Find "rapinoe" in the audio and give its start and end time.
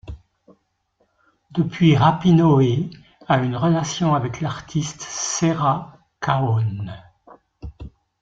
1.95-2.89